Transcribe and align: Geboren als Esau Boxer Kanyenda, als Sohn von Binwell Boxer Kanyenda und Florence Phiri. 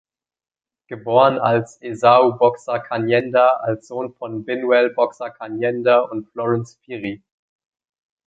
Geboren 0.87 1.37
als 1.37 1.79
Esau 1.79 2.31
Boxer 2.31 2.79
Kanyenda, 2.79 3.57
als 3.57 3.85
Sohn 3.87 4.15
von 4.15 4.45
Binwell 4.45 4.89
Boxer 4.95 5.29
Kanyenda 5.29 5.99
und 5.99 6.25
Florence 6.31 6.79
Phiri. 6.83 7.21